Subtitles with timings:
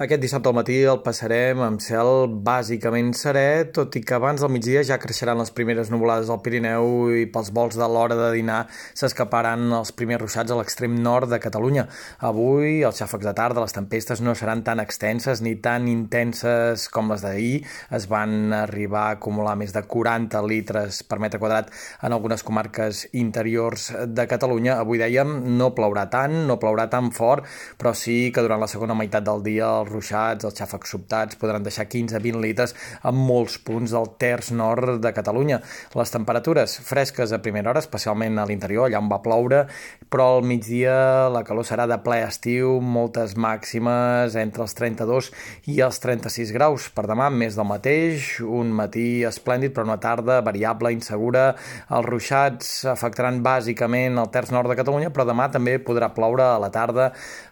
[0.00, 4.48] Aquest dissabte al matí el passarem amb cel bàsicament serè, tot i que abans del
[4.48, 8.62] migdia ja creixeran les primeres nuvolades al Pirineu i pels vols de l'hora de dinar
[8.96, 11.84] s'escaparan els primers ruixats a l'extrem nord de Catalunya.
[12.24, 17.12] Avui els xàfecs de tarda, les tempestes no seran tan extenses ni tan intenses com
[17.12, 17.60] les d'ahir.
[17.92, 21.68] Es van arribar a acumular més de 40 litres per metre quadrat
[22.00, 24.80] en algunes comarques interiors de Catalunya.
[24.80, 27.44] Avui dèiem no plourà tant, no plourà tan fort,
[27.76, 31.64] però sí que durant la segona meitat del dia els ruixats, els xàfecs sobtats podran
[31.66, 35.60] deixar 15-20 litres en molts punts del terç nord de Catalunya.
[35.98, 39.64] Les temperatures fresques a primera hora, especialment a l'interior, allà on va ploure,
[40.10, 45.30] però al migdia la calor serà de ple estiu, moltes màximes entre els 32
[45.72, 46.88] i els 36 graus.
[46.94, 51.50] Per demà, més del mateix, un matí esplèndid, però una tarda variable, insegura.
[51.90, 56.58] Els ruixats afectaran bàsicament el terç nord de Catalunya, però demà també podrà ploure a
[56.62, 57.10] la tarda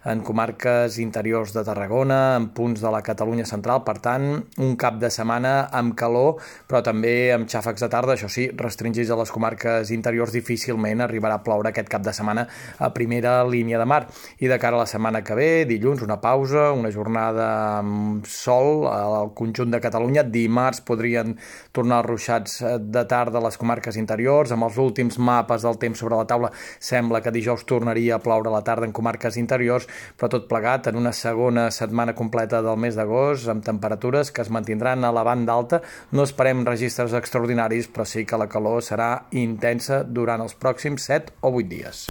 [0.09, 4.27] en comarques interiors de Tarragona, en punts de la Catalunya central, per tant,
[4.61, 6.37] un cap de setmana amb calor,
[6.69, 11.39] però també amb xàfecs de tarda, això sí, restringits a les comarques interiors, difícilment arribarà
[11.39, 12.45] a ploure aquest cap de setmana
[12.77, 14.01] a primera línia de mar.
[14.39, 17.49] I de cara a la setmana que ve, dilluns, una pausa, una jornada
[17.79, 21.35] amb sol al conjunt de Catalunya, dimarts podrien
[21.73, 26.17] tornar ruixats de tarda a les comarques interiors, amb els últims mapes del temps sobre
[26.19, 30.29] la taula sembla que dijous tornaria a ploure a la tarda en comarques interiors, però
[30.31, 35.07] tot plegat en una segona setmana completa del mes d'agost, amb temperatures que es mantindran
[35.07, 35.81] a la banda alta.
[36.11, 41.39] No esperem registres extraordinaris, però sí que la calor serà intensa durant els pròxims 7
[41.41, 42.07] o 8 dies.